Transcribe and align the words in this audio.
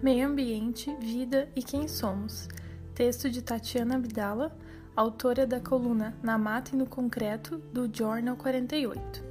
Meio 0.00 0.28
Ambiente, 0.28 0.94
Vida 1.00 1.48
e 1.56 1.62
Quem 1.62 1.88
Somos. 1.88 2.48
Texto 2.94 3.28
de 3.28 3.42
Tatiana 3.42 3.96
Abdala, 3.96 4.56
autora 4.94 5.44
da 5.44 5.58
coluna 5.58 6.16
Na 6.22 6.38
Mata 6.38 6.70
e 6.72 6.78
no 6.78 6.86
Concreto, 6.86 7.58
do 7.72 7.90
Journal 7.92 8.36
48. 8.36 9.24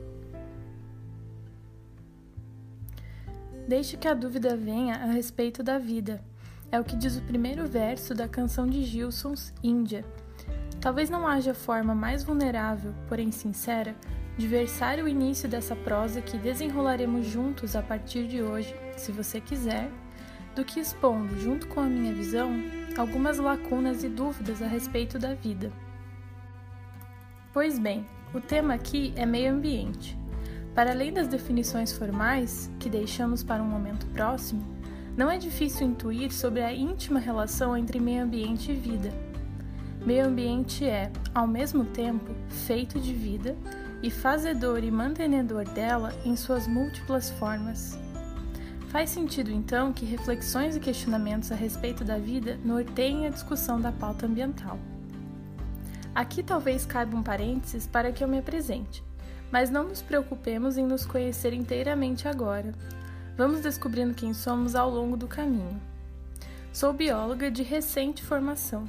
Deixe 3.65 3.95
que 3.95 4.09
a 4.09 4.13
dúvida 4.13 4.57
venha 4.57 4.95
a 4.95 5.05
respeito 5.05 5.63
da 5.63 5.79
vida. 5.79 6.21
É 6.69 6.77
o 6.77 6.83
que 6.83 6.97
diz 6.97 7.15
o 7.15 7.23
primeiro 7.23 7.65
verso 7.65 8.13
da 8.13 8.27
canção 8.27 8.67
de 8.67 8.83
Gilsons, 8.83 9.53
Índia. 9.63 10.03
Talvez 10.81 11.09
não 11.09 11.25
haja 11.25 11.53
forma 11.53 11.95
mais 11.95 12.25
vulnerável, 12.25 12.93
porém 13.07 13.31
sincera, 13.31 13.95
de 14.37 14.45
versar 14.45 14.99
o 14.99 15.07
início 15.07 15.47
dessa 15.47 15.77
prosa 15.77 16.21
que 16.21 16.37
desenrolaremos 16.37 17.25
juntos 17.25 17.73
a 17.73 17.81
partir 17.81 18.27
de 18.27 18.41
hoje, 18.41 18.75
se 18.97 19.13
você 19.13 19.39
quiser 19.39 19.89
do 20.57 20.65
que 20.65 20.79
expondo, 20.79 21.39
junto 21.39 21.67
com 21.67 21.79
a 21.79 21.85
minha 21.85 22.11
visão, 22.11 22.51
algumas 22.97 23.37
lacunas 23.37 24.03
e 24.03 24.09
dúvidas 24.09 24.59
a 24.59 24.67
respeito 24.67 25.19
da 25.19 25.35
vida. 25.35 25.71
Pois 27.53 27.77
bem, 27.77 28.03
o 28.33 28.41
tema 28.41 28.73
aqui 28.73 29.13
é 29.15 29.23
meio 29.23 29.53
ambiente. 29.53 30.17
Para 30.73 30.91
além 30.91 31.13
das 31.13 31.27
definições 31.27 31.91
formais, 31.91 32.71
que 32.79 32.89
deixamos 32.89 33.43
para 33.43 33.61
um 33.61 33.67
momento 33.67 34.07
próximo, 34.07 34.63
não 35.15 35.29
é 35.29 35.37
difícil 35.37 35.85
intuir 35.85 36.33
sobre 36.33 36.61
a 36.61 36.73
íntima 36.73 37.19
relação 37.19 37.77
entre 37.77 37.99
meio 37.99 38.23
ambiente 38.23 38.71
e 38.71 38.75
vida. 38.75 39.13
Meio 40.03 40.25
ambiente 40.25 40.85
é, 40.85 41.11
ao 41.35 41.47
mesmo 41.47 41.85
tempo, 41.85 42.33
feito 42.65 42.99
de 42.99 43.13
vida 43.13 43.55
e 44.01 44.09
fazedor 44.09 44.83
e 44.83 44.89
mantenedor 44.89 45.65
dela 45.69 46.13
em 46.25 46.35
suas 46.35 46.67
múltiplas 46.67 47.29
formas. 47.31 48.06
Faz 48.87 49.09
sentido, 49.09 49.51
então, 49.51 49.91
que 49.91 50.05
reflexões 50.05 50.77
e 50.77 50.79
questionamentos 50.79 51.51
a 51.51 51.55
respeito 51.55 52.05
da 52.05 52.17
vida 52.17 52.57
norteiem 52.63 53.27
a 53.27 53.29
discussão 53.29 53.81
da 53.81 53.91
pauta 53.91 54.25
ambiental. 54.25 54.79
Aqui 56.15 56.41
talvez 56.41 56.85
caiba 56.85 57.15
um 57.15 57.21
parênteses 57.21 57.85
para 57.85 58.13
que 58.13 58.23
eu 58.23 58.27
me 58.29 58.39
apresente, 58.39 59.03
mas 59.51 59.69
não 59.69 59.89
nos 59.89 60.01
preocupemos 60.01 60.77
em 60.77 60.85
nos 60.85 61.05
conhecer 61.05 61.53
inteiramente 61.53 62.29
agora. 62.29 62.73
Vamos 63.35 63.59
descobrindo 63.59 64.15
quem 64.15 64.33
somos 64.33 64.73
ao 64.73 64.89
longo 64.89 65.17
do 65.17 65.27
caminho. 65.27 65.79
Sou 66.71 66.93
bióloga 66.93 67.51
de 67.51 67.63
recente 67.63 68.23
formação. 68.23 68.85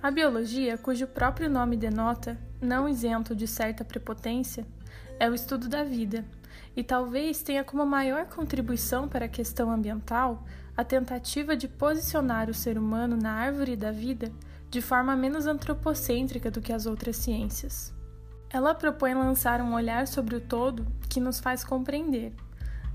A 0.00 0.10
biologia, 0.12 0.78
cujo 0.78 1.08
próprio 1.08 1.50
nome 1.50 1.76
denota, 1.76 2.38
não 2.60 2.88
isento 2.88 3.34
de 3.34 3.48
certa 3.48 3.84
prepotência, 3.84 4.64
é 5.18 5.28
o 5.28 5.34
estudo 5.34 5.68
da 5.68 5.82
vida 5.82 6.24
e 6.76 6.82
talvez 6.82 7.42
tenha 7.42 7.64
como 7.64 7.84
maior 7.84 8.26
contribuição 8.26 9.08
para 9.08 9.26
a 9.26 9.28
questão 9.28 9.70
ambiental 9.70 10.44
a 10.76 10.82
tentativa 10.82 11.56
de 11.56 11.68
posicionar 11.68 12.48
o 12.48 12.54
ser 12.54 12.78
humano 12.78 13.16
na 13.16 13.32
árvore 13.32 13.76
da 13.76 13.92
vida 13.92 14.32
de 14.70 14.80
forma 14.80 15.14
menos 15.14 15.46
antropocêntrica 15.46 16.50
do 16.50 16.62
que 16.62 16.72
as 16.72 16.86
outras 16.86 17.16
ciências. 17.16 17.92
Ela 18.48 18.74
propõe 18.74 19.14
lançar 19.14 19.60
um 19.60 19.74
olhar 19.74 20.06
sobre 20.06 20.36
o 20.36 20.40
todo 20.40 20.86
que 21.10 21.20
nos 21.20 21.40
faz 21.40 21.62
compreender. 21.62 22.34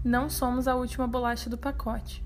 Não 0.03 0.29
somos 0.29 0.67
a 0.67 0.75
última 0.75 1.07
bolacha 1.07 1.49
do 1.49 1.57
pacote. 1.57 2.23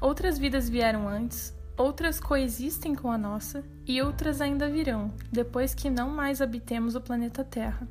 Outras 0.00 0.38
vidas 0.38 0.68
vieram 0.68 1.08
antes, 1.08 1.52
outras 1.76 2.20
coexistem 2.20 2.94
com 2.94 3.10
a 3.10 3.18
nossa 3.18 3.64
e 3.86 4.00
outras 4.00 4.40
ainda 4.40 4.68
virão, 4.68 5.12
depois 5.32 5.74
que 5.74 5.90
não 5.90 6.10
mais 6.10 6.40
habitemos 6.40 6.94
o 6.94 7.00
planeta 7.00 7.42
Terra. 7.42 7.88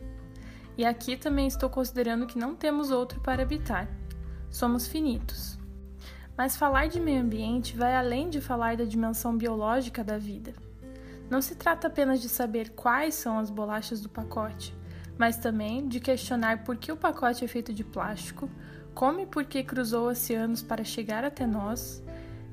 E 0.79 0.85
aqui 0.85 1.17
também 1.17 1.45
estou 1.45 1.69
considerando 1.69 2.25
que 2.25 2.39
não 2.39 2.55
temos 2.55 2.89
outro 2.89 3.19
para 3.19 3.43
habitar. 3.43 3.85
Somos 4.49 4.87
finitos. 4.87 5.59
Mas 6.37 6.55
falar 6.55 6.87
de 6.87 7.01
meio 7.01 7.21
ambiente 7.21 7.75
vai 7.75 7.97
além 7.97 8.29
de 8.29 8.39
falar 8.39 8.77
da 8.77 8.85
dimensão 8.85 9.37
biológica 9.37 10.05
da 10.05 10.17
vida. 10.17 10.53
Não 11.29 11.41
se 11.41 11.53
trata 11.55 11.87
apenas 11.87 12.21
de 12.21 12.29
saber 12.29 12.69
quais 12.69 13.13
são 13.15 13.37
as 13.37 13.49
bolachas 13.49 13.99
do 13.99 14.07
pacote, 14.07 14.73
mas 15.17 15.35
também 15.35 15.85
de 15.85 15.99
questionar 15.99 16.63
por 16.63 16.77
que 16.77 16.93
o 16.93 16.95
pacote 16.95 17.43
é 17.43 17.47
feito 17.49 17.73
de 17.73 17.83
plástico, 17.83 18.49
como 18.95 19.19
e 19.19 19.25
por 19.25 19.43
que 19.43 19.61
cruzou 19.65 20.07
oceanos 20.07 20.63
para 20.63 20.85
chegar 20.85 21.25
até 21.25 21.45
nós, 21.45 22.01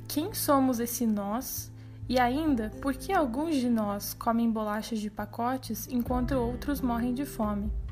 quem 0.08 0.34
somos 0.34 0.80
esse 0.80 1.06
nós 1.06 1.70
e 2.08 2.18
ainda 2.18 2.72
por 2.82 2.92
que 2.94 3.12
alguns 3.12 3.54
de 3.54 3.70
nós 3.70 4.14
comem 4.14 4.50
bolachas 4.50 4.98
de 4.98 5.12
pacotes 5.12 5.86
enquanto 5.86 6.32
outros 6.32 6.80
morrem 6.80 7.14
de 7.14 7.24
fome. 7.24 7.85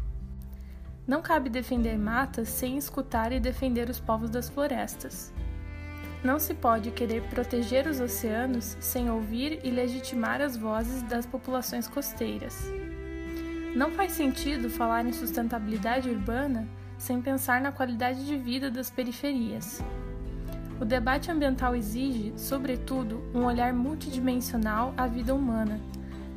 Não 1.06 1.20
cabe 1.20 1.50
defender 1.50 1.98
matas 1.98 2.48
sem 2.48 2.78
escutar 2.78 3.31
e 3.31 3.38
defender 3.38 3.91
os 3.91 4.00
povos 4.00 4.31
das 4.31 4.48
florestas. 4.48 5.34
Não 6.25 6.38
se 6.38 6.54
pode 6.54 6.91
querer 6.92 7.22
proteger 7.25 7.87
os 7.87 8.00
oceanos 8.00 8.75
sem 8.81 9.10
ouvir 9.10 9.60
e 9.62 9.70
legitimar 9.70 10.41
as 10.41 10.56
vozes 10.56 11.03
das 11.03 11.26
populações 11.26 11.87
costeiras. 11.87 12.64
Não 13.76 13.91
faz 13.91 14.12
sentido 14.12 14.70
falar 14.70 15.04
em 15.04 15.12
sustentabilidade 15.12 16.09
urbana 16.09 16.66
sem 16.97 17.20
pensar 17.20 17.60
na 17.60 17.70
qualidade 17.70 18.25
de 18.25 18.38
vida 18.38 18.70
das 18.70 18.88
periferias. 18.88 19.84
O 20.81 20.87
debate 20.87 21.31
ambiental 21.31 21.76
exige, 21.76 22.32
sobretudo, 22.38 23.22
um 23.34 23.44
olhar 23.44 23.75
multidimensional 23.75 24.94
à 24.97 25.06
vida 25.06 25.34
humana 25.34 25.78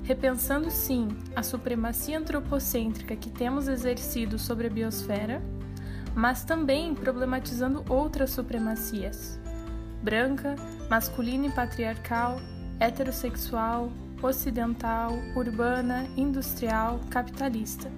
repensando 0.08 0.72
sim 0.72 1.10
a 1.36 1.44
supremacia 1.44 2.18
antropocêntrica 2.18 3.14
que 3.14 3.30
temos 3.30 3.68
exercido 3.68 4.40
sobre 4.40 4.68
a 4.68 4.70
biosfera, 4.70 5.42
mas 6.16 6.46
também 6.46 6.96
problematizando 6.96 7.84
outras 7.90 8.30
supremacias: 8.30 9.38
branca, 10.02 10.56
masculina 10.90 11.48
e 11.48 11.52
patriarcal, 11.52 12.40
heterossexual, 12.80 13.92
ocidental, 14.24 15.12
urbana, 15.36 16.08
industrial, 16.16 17.02
capitalista. 17.10 17.92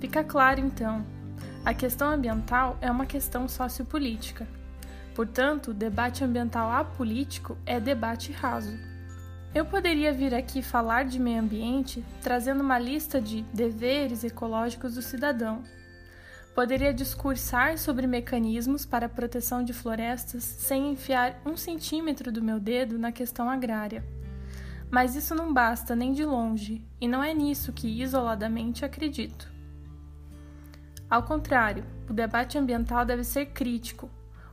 Fica 0.00 0.24
claro 0.24 0.58
então, 0.58 1.04
a 1.66 1.74
questão 1.74 2.10
ambiental 2.10 2.78
é 2.80 2.90
uma 2.90 3.04
questão 3.04 3.46
sociopolítica. 3.46 4.48
Portanto, 5.14 5.74
debate 5.74 6.24
ambiental 6.24 6.70
apolítico 6.70 7.58
é 7.66 7.78
debate 7.78 8.32
raso. 8.32 8.97
Eu 9.54 9.64
poderia 9.64 10.12
vir 10.12 10.34
aqui 10.34 10.60
falar 10.62 11.04
de 11.04 11.18
meio 11.18 11.40
ambiente 11.40 12.04
trazendo 12.22 12.62
uma 12.62 12.78
lista 12.78 13.20
de 13.20 13.42
deveres 13.54 14.22
ecológicos 14.22 14.94
do 14.94 15.02
cidadão. 15.02 15.62
Poderia 16.54 16.92
discursar 16.92 17.78
sobre 17.78 18.06
mecanismos 18.06 18.84
para 18.84 19.06
a 19.06 19.08
proteção 19.08 19.64
de 19.64 19.72
florestas 19.72 20.44
sem 20.44 20.92
enfiar 20.92 21.40
um 21.46 21.56
centímetro 21.56 22.30
do 22.30 22.42
meu 22.42 22.60
dedo 22.60 22.98
na 22.98 23.10
questão 23.10 23.48
agrária. 23.48 24.04
Mas 24.90 25.16
isso 25.16 25.34
não 25.34 25.52
basta 25.52 25.94
nem 25.94 26.12
de 26.12 26.24
longe, 26.24 26.82
e 27.00 27.06
não 27.06 27.22
é 27.22 27.32
nisso 27.32 27.72
que 27.72 28.02
isoladamente 28.02 28.84
acredito. 28.84 29.50
Ao 31.08 31.22
contrário, 31.22 31.84
o 32.08 32.12
debate 32.12 32.58
ambiental 32.58 33.04
deve 33.04 33.24
ser 33.24 33.46
crítico, 33.46 34.10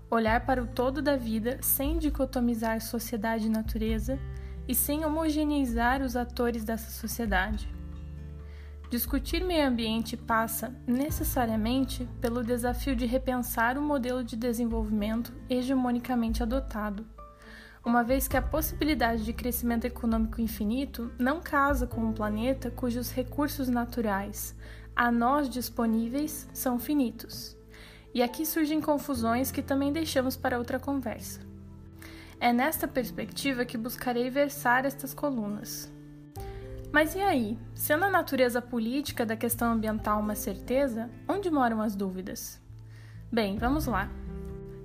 olhar 0.09 0.45
para 0.45 0.61
o 0.61 0.67
todo 0.67 1.01
da 1.01 1.17
vida 1.17 1.57
sem 1.61 1.97
dicotomizar 1.97 2.79
sociedade 2.81 3.47
e 3.47 3.49
natureza 3.49 4.19
e 4.67 4.73
sem 4.75 5.05
homogeneizar 5.05 6.01
os 6.01 6.15
atores 6.15 6.63
dessa 6.63 6.91
sociedade. 6.91 7.73
Discutir 8.89 9.43
meio 9.43 9.67
ambiente 9.67 10.15
passa, 10.15 10.73
necessariamente, 10.87 12.07
pelo 12.21 12.43
desafio 12.43 12.95
de 12.95 13.05
repensar 13.05 13.77
o 13.77 13.81
modelo 13.81 14.23
de 14.23 14.35
desenvolvimento 14.35 15.33
hegemonicamente 15.49 16.43
adotado, 16.43 17.05
uma 17.83 18.03
vez 18.03 18.27
que 18.27 18.37
a 18.37 18.41
possibilidade 18.41 19.23
de 19.23 19.33
crescimento 19.33 19.85
econômico 19.85 20.41
infinito 20.41 21.11
não 21.19 21.39
casa 21.39 21.85
com 21.85 22.01
um 22.01 22.13
planeta 22.13 22.71
cujos 22.71 23.11
recursos 23.11 23.67
naturais, 23.67 24.55
a 24.95 25.11
nós 25.11 25.49
disponíveis, 25.49 26.47
são 26.53 26.79
finitos. 26.79 27.55
E 28.13 28.23
aqui 28.23 28.45
surgem 28.45 28.79
confusões 28.79 29.51
que 29.51 29.61
também 29.61 29.91
deixamos 29.91 30.37
para 30.37 30.57
outra 30.57 30.79
conversa. 30.79 31.41
É 32.39 32.51
nesta 32.51 32.87
perspectiva 32.87 33.65
que 33.65 33.77
buscarei 33.77 34.29
versar 34.29 34.85
estas 34.85 35.13
colunas. 35.13 35.91
Mas 36.91 37.15
e 37.15 37.19
aí? 37.19 37.57
Sendo 37.73 38.05
a 38.05 38.09
natureza 38.09 38.61
política 38.61 39.25
da 39.25 39.35
questão 39.35 39.73
ambiental 39.73 40.19
uma 40.19 40.35
certeza, 40.35 41.09
onde 41.27 41.49
moram 41.49 41.81
as 41.81 41.95
dúvidas? 41.95 42.61
Bem, 43.31 43.57
vamos 43.57 43.85
lá. 43.85 44.09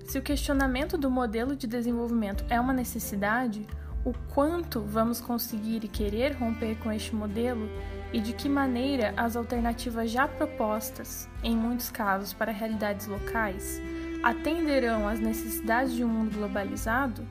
Se 0.05 0.19
o 0.19 0.23
questionamento 0.23 0.99
do 0.99 1.11
modelo 1.11 1.55
de 1.55 1.67
desenvolvimento 1.67 2.45
é 2.49 2.61
uma 2.61 2.73
necessidade, 2.73 3.67
o 4.05 4.13
quanto 4.35 4.81
vamos 4.81 5.21
conseguir 5.21 5.85
e 5.85 5.89
querer 5.89 6.33
romper 6.33 6.77
com 6.79 6.91
este 6.91 7.15
modelo 7.15 7.69
e 8.13 8.21
de 8.21 8.33
que 8.33 8.49
maneira 8.49 9.15
as 9.17 9.37
alternativas 9.37 10.11
já 10.11 10.27
propostas, 10.27 11.29
em 11.45 11.55
muitos 11.55 11.91
casos 11.91 12.33
para 12.33 12.51
realidades 12.51 13.07
locais, 13.07 13.81
atenderão 14.23 15.07
às 15.07 15.21
necessidades 15.21 15.93
de 15.93 16.05
um 16.05 16.09
mundo 16.09 16.37
globalizado? 16.37 17.25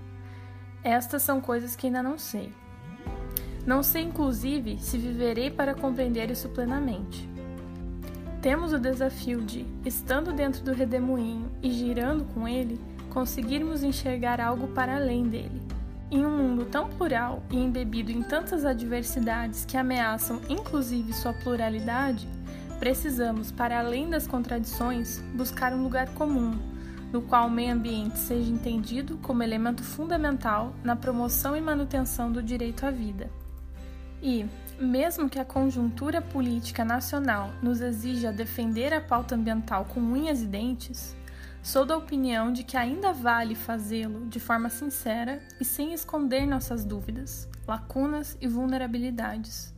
Estas 0.83 1.21
são 1.23 1.41
coisas 1.41 1.75
que 1.75 1.87
ainda 1.87 2.01
não 2.01 2.17
sei. 2.17 2.53
Não 3.65 3.83
sei, 3.83 4.03
inclusive, 4.03 4.79
se 4.79 4.97
viverei 4.97 5.51
para 5.51 5.75
compreender 5.75 6.31
isso 6.31 6.49
plenamente. 6.49 7.27
temos 8.41 8.71
o 8.71 8.79
desafio 8.79 9.41
de, 9.41 9.65
estando 9.85 10.31
dentro 10.31 10.63
do 10.63 10.71
redemoinho 10.71 11.51
e 11.61 11.69
girando 11.71 12.23
com 12.33 12.47
ele, 12.47 12.79
conseguirmos 13.09 13.83
enxergar 13.83 14.39
algo 14.39 14.69
para 14.69 14.95
além 14.95 15.23
dele. 15.23 15.61
Em 16.09 16.25
um 16.25 16.37
mundo 16.37 16.65
tão 16.65 16.89
plural 16.89 17.43
e 17.51 17.57
embebido 17.57 18.11
em 18.11 18.23
tantas 18.23 18.65
adversidades 18.65 19.65
que 19.65 19.77
ameaçam 19.77 20.41
inclusive 20.47 21.13
sua 21.13 21.33
pluralidade, 21.33 22.27
precisamos, 22.79 23.51
para 23.51 23.77
além 23.77 24.09
das 24.09 24.25
contradições, 24.25 25.21
buscar 25.35 25.73
um 25.73 25.83
lugar 25.83 26.07
comum, 26.13 26.57
no 27.11 27.21
qual 27.21 27.47
o 27.47 27.51
meio 27.51 27.73
ambiente 27.73 28.17
seja 28.17 28.51
entendido 28.51 29.17
como 29.17 29.43
elemento 29.43 29.83
fundamental 29.83 30.73
na 30.83 30.95
promoção 30.95 31.55
e 31.55 31.61
manutenção 31.61 32.31
do 32.31 32.41
direito 32.43 32.85
à 32.85 32.91
vida. 32.91 33.29
E, 34.21 34.45
mesmo 34.79 35.29
que 35.29 35.39
a 35.39 35.45
conjuntura 35.45 36.21
política 36.21 36.83
nacional 36.83 37.51
nos 37.61 37.81
exija 37.81 38.31
defender 38.31 38.93
a 38.93 39.01
pauta 39.01 39.35
ambiental 39.35 39.85
com 39.85 39.99
unhas 39.99 40.41
e 40.41 40.45
dentes, 40.45 41.15
sou 41.63 41.85
da 41.85 41.97
opinião 41.97 42.51
de 42.51 42.63
que 42.63 42.77
ainda 42.77 43.13
vale 43.13 43.55
fazê-lo 43.55 44.25
de 44.27 44.39
forma 44.39 44.69
sincera 44.69 45.41
e 45.59 45.65
sem 45.65 45.93
esconder 45.93 46.45
nossas 46.45 46.85
dúvidas, 46.85 47.47
lacunas 47.67 48.37
e 48.41 48.47
vulnerabilidades. 48.47 49.73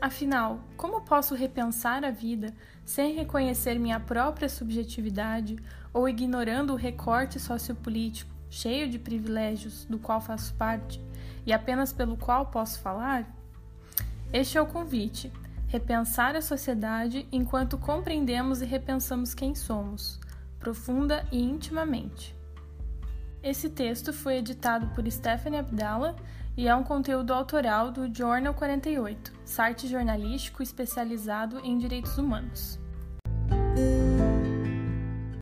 Afinal, 0.00 0.60
como 0.76 1.00
posso 1.00 1.34
repensar 1.34 2.04
a 2.04 2.10
vida 2.10 2.54
sem 2.84 3.14
reconhecer 3.14 3.78
minha 3.78 3.98
própria 3.98 4.48
subjetividade 4.48 5.56
ou 5.92 6.08
ignorando 6.08 6.74
o 6.74 6.76
recorte 6.76 7.40
sociopolítico 7.40 8.30
cheio 8.50 8.88
de 8.88 8.98
privilégios 8.98 9.84
do 9.86 9.98
qual 9.98 10.20
faço 10.20 10.54
parte 10.54 11.00
e 11.44 11.52
apenas 11.52 11.92
pelo 11.92 12.16
qual 12.16 12.46
posso 12.46 12.78
falar? 12.80 13.26
Este 14.32 14.58
é 14.58 14.60
o 14.60 14.66
convite: 14.66 15.32
repensar 15.66 16.36
a 16.36 16.42
sociedade 16.42 17.26
enquanto 17.32 17.78
compreendemos 17.78 18.60
e 18.60 18.66
repensamos 18.66 19.32
quem 19.32 19.54
somos, 19.54 20.20
profunda 20.58 21.26
e 21.32 21.42
intimamente. 21.42 22.35
Esse 23.46 23.70
texto 23.70 24.12
foi 24.12 24.38
editado 24.38 24.88
por 24.88 25.08
Stephanie 25.08 25.60
Abdallah 25.60 26.16
e 26.56 26.66
é 26.66 26.74
um 26.74 26.82
conteúdo 26.82 27.32
autoral 27.32 27.92
do 27.92 28.12
Journal 28.12 28.52
48, 28.52 29.32
site 29.44 29.86
jornalístico 29.86 30.64
especializado 30.64 31.60
em 31.60 31.78
direitos 31.78 32.18
humanos. 32.18 32.76